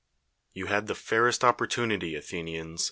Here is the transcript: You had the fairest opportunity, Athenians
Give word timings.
You 0.53 0.65
had 0.65 0.87
the 0.87 0.95
fairest 0.95 1.43
opportunity, 1.43 2.15
Athenians 2.15 2.79